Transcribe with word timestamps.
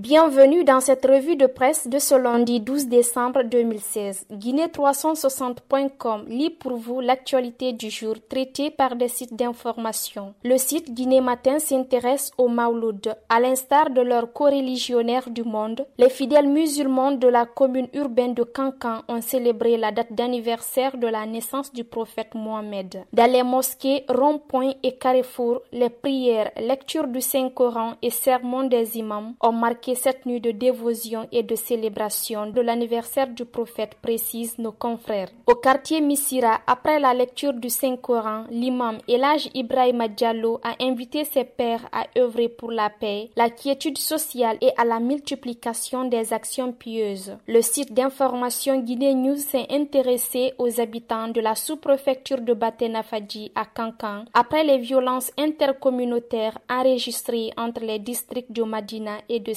Bienvenue 0.00 0.64
dans 0.64 0.80
cette 0.80 1.04
revue 1.04 1.36
de 1.36 1.44
presse 1.44 1.86
de 1.86 1.98
ce 1.98 2.14
lundi 2.14 2.58
12 2.60 2.86
décembre 2.86 3.42
2016. 3.42 4.28
Guinée360.com 4.32 6.24
lit 6.26 6.48
pour 6.48 6.78
vous 6.78 7.00
l'actualité 7.00 7.74
du 7.74 7.90
jour 7.90 8.14
traitée 8.26 8.70
par 8.70 8.96
des 8.96 9.08
sites 9.08 9.36
d'information. 9.36 10.32
Le 10.42 10.56
site 10.56 10.94
Guinée 10.94 11.20
Matin 11.20 11.58
s'intéresse 11.58 12.30
au 12.38 12.48
Mauloud. 12.48 13.14
À 13.28 13.40
l'instar 13.40 13.90
de 13.90 14.00
leurs 14.00 14.32
coreligionnaires 14.32 15.28
du 15.28 15.42
monde, 15.42 15.84
les 15.98 16.08
fidèles 16.08 16.48
musulmans 16.48 17.12
de 17.12 17.28
la 17.28 17.44
commune 17.44 17.88
urbaine 17.92 18.32
de 18.32 18.42
Cancan 18.42 19.02
ont 19.06 19.20
célébré 19.20 19.76
la 19.76 19.92
date 19.92 20.14
d'anniversaire 20.14 20.96
de 20.96 21.08
la 21.08 21.26
naissance 21.26 21.74
du 21.74 21.84
prophète 21.84 22.34
Mohamed. 22.34 23.04
Dans 23.12 23.30
les 23.30 23.42
mosquées, 23.42 24.06
ronds-points 24.08 24.72
et 24.82 24.96
carrefours, 24.96 25.60
les 25.72 25.90
prières, 25.90 26.52
lecture 26.56 27.06
du 27.06 27.20
Saint-Coran 27.20 27.96
et 28.00 28.08
sermons 28.08 28.64
des 28.64 28.96
imams 28.96 29.34
ont 29.42 29.52
marqué 29.52 29.89
cette 29.94 30.26
nuit 30.26 30.40
de 30.40 30.50
dévotion 30.50 31.26
et 31.32 31.42
de 31.42 31.54
célébration 31.54 32.46
de 32.46 32.60
l'anniversaire 32.60 33.28
du 33.28 33.44
prophète, 33.44 33.96
précise 34.00 34.58
nos 34.58 34.72
confrères. 34.72 35.28
Au 35.46 35.54
quartier 35.54 36.00
Missira, 36.00 36.60
après 36.66 36.98
la 36.98 37.14
lecture 37.14 37.52
du 37.52 37.68
Saint-Coran, 37.70 38.44
l'imam 38.50 38.98
Elage 39.08 39.48
Ibrahim 39.54 40.06
Diallo 40.16 40.60
a 40.62 40.74
invité 40.80 41.24
ses 41.24 41.44
pères 41.44 41.88
à 41.92 42.06
œuvrer 42.18 42.48
pour 42.48 42.70
la 42.70 42.90
paix, 42.90 43.30
la 43.36 43.50
quiétude 43.50 43.98
sociale 43.98 44.58
et 44.60 44.70
à 44.76 44.84
la 44.84 45.00
multiplication 45.00 46.04
des 46.04 46.32
actions 46.32 46.72
pieuses. 46.72 47.36
Le 47.46 47.62
site 47.62 47.92
d'information 47.92 48.80
Guinée 48.80 49.14
News 49.14 49.36
s'est 49.36 49.66
intéressé 49.70 50.52
aux 50.58 50.80
habitants 50.80 51.28
de 51.28 51.40
la 51.40 51.54
sous-préfecture 51.54 52.40
de 52.40 52.54
Batenafadji 52.54 53.52
à 53.54 53.64
Cancan 53.64 54.24
après 54.34 54.64
les 54.64 54.78
violences 54.78 55.32
intercommunautaires 55.38 56.58
enregistrées 56.68 57.50
entre 57.56 57.82
les 57.82 57.98
districts 57.98 58.52
de 58.52 58.62
Madina 58.62 59.18
et 59.28 59.40
de 59.40 59.52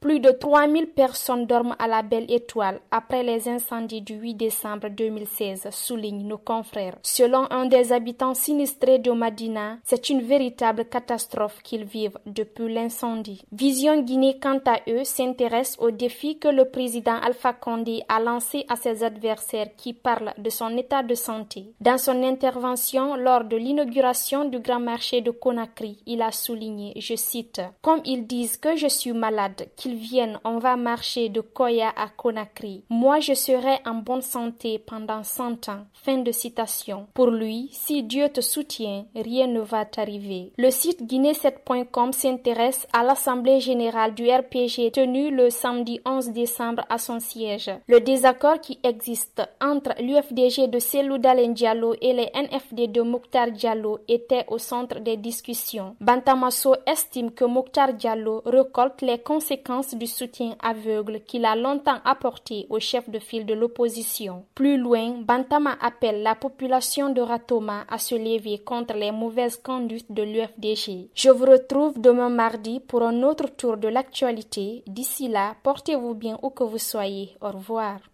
plus 0.00 0.20
de 0.20 0.30
3000 0.30 0.88
personnes 0.88 1.46
dorment 1.46 1.76
à 1.78 1.86
la 1.86 2.02
Belle 2.02 2.30
Étoile 2.30 2.80
après 2.90 3.22
les 3.22 3.48
incendies 3.48 4.02
du 4.02 4.14
8 4.14 4.34
décembre 4.34 4.88
2016, 4.88 5.68
soulignent 5.70 6.26
nos 6.26 6.38
confrères. 6.38 6.96
Selon 7.02 7.46
un 7.50 7.66
des 7.66 7.92
habitants 7.92 8.34
sinistrés 8.34 8.98
de 8.98 9.10
Madina, 9.12 9.78
c'est 9.84 10.08
une 10.10 10.22
véritable 10.22 10.84
catastrophe 10.86 11.60
qu'ils 11.62 11.84
vivent 11.84 12.18
depuis 12.26 12.72
l'incendie. 12.72 13.44
Vision 13.52 14.00
Guinée, 14.02 14.38
quant 14.40 14.60
à 14.66 14.80
eux, 14.88 15.04
s'intéresse 15.04 15.76
au 15.78 15.90
défi 15.90 16.38
que 16.38 16.48
le 16.48 16.64
président 16.66 17.16
Alpha 17.22 17.52
Condé 17.52 18.02
a 18.08 18.20
lancé 18.20 18.64
à 18.68 18.76
ses 18.76 19.04
adversaires 19.04 19.68
qui 19.76 19.92
parlent 19.92 20.32
de 20.38 20.50
son 20.50 20.76
état 20.76 21.02
de 21.02 21.14
santé. 21.14 21.72
Dans 21.80 21.98
son 21.98 22.22
intervention 22.22 23.16
lors 23.16 23.44
de 23.44 23.56
l'inauguration 23.56 24.44
du 24.44 24.58
grand 24.60 24.80
marché 24.80 25.20
de 25.20 25.30
Conakry, 25.30 25.98
il 26.06 26.22
a 26.22 26.32
souligné, 26.32 26.92
je 26.96 27.14
cite, 27.14 27.60
Comme 27.82 28.00
ils 28.04 28.26
disent 28.26 28.56
que 28.56 28.76
je 28.76 28.88
suis 28.88 29.11
malade, 29.14 29.68
qu'ils 29.76 29.96
viennent, 29.96 30.38
on 30.44 30.58
va 30.58 30.76
marcher 30.76 31.28
de 31.28 31.40
Koya 31.40 31.92
à 31.96 32.08
Conakry. 32.08 32.84
Moi, 32.88 33.20
je 33.20 33.34
serai 33.34 33.78
en 33.84 33.94
bonne 33.94 34.22
santé 34.22 34.78
pendant 34.78 35.22
cent 35.22 35.68
ans. 35.68 35.86
Fin 35.92 36.18
de 36.18 36.32
citation. 36.32 37.06
Pour 37.14 37.30
lui, 37.30 37.68
si 37.72 38.02
Dieu 38.02 38.28
te 38.28 38.40
soutient, 38.40 39.04
rien 39.14 39.46
ne 39.46 39.60
va 39.60 39.84
t'arriver. 39.84 40.52
Le 40.58 40.70
site 40.70 41.02
guinée7.com 41.02 42.12
s'intéresse 42.12 42.86
à 42.92 43.02
l'Assemblée 43.02 43.60
générale 43.60 44.14
du 44.14 44.30
RPG 44.30 44.92
tenue 44.92 45.30
le 45.30 45.50
samedi 45.50 46.00
11 46.04 46.30
décembre 46.30 46.84
à 46.88 46.98
son 46.98 47.20
siège. 47.20 47.70
Le 47.86 48.00
désaccord 48.00 48.60
qui 48.60 48.78
existe 48.82 49.42
entre 49.60 49.94
l'UFDG 50.00 50.68
de 50.68 50.78
Selou 50.78 51.18
Diallo 51.18 51.94
et 52.00 52.12
les 52.12 52.30
NFD 52.34 52.88
de 52.88 53.02
Mokhtar 53.02 53.50
Diallo 53.50 53.98
était 54.08 54.44
au 54.48 54.58
centre 54.58 55.00
des 55.00 55.16
discussions. 55.16 55.96
Bantamasso 56.00 56.74
estime 56.86 57.30
que 57.30 57.44
Mokhtar 57.44 57.94
Diallo 57.94 58.42
recolle 58.44 58.92
les 59.02 59.18
conséquences 59.18 59.94
du 59.94 60.06
soutien 60.06 60.56
aveugle 60.62 61.20
qu'il 61.20 61.44
a 61.44 61.56
longtemps 61.56 62.00
apporté 62.04 62.66
au 62.70 62.78
chef 62.78 63.08
de 63.10 63.18
file 63.18 63.46
de 63.46 63.54
l'opposition. 63.54 64.44
Plus 64.54 64.76
loin, 64.76 65.10
Bantama 65.22 65.76
appelle 65.80 66.22
la 66.22 66.34
population 66.34 67.10
de 67.10 67.20
Ratoma 67.20 67.84
à 67.88 67.98
se 67.98 68.14
lever 68.14 68.58
contre 68.58 68.94
les 68.94 69.12
mauvaises 69.12 69.56
conduites 69.56 70.10
de 70.12 70.22
l'UFDG. 70.22 71.08
Je 71.14 71.30
vous 71.30 71.46
retrouve 71.46 72.00
demain 72.00 72.30
mardi 72.30 72.80
pour 72.80 73.02
un 73.02 73.22
autre 73.22 73.48
tour 73.48 73.76
de 73.76 73.88
l'actualité. 73.88 74.82
D'ici 74.86 75.28
là, 75.28 75.56
portez-vous 75.62 76.14
bien 76.14 76.38
où 76.42 76.50
que 76.50 76.64
vous 76.64 76.78
soyez. 76.78 77.36
Au 77.40 77.50
revoir. 77.50 77.98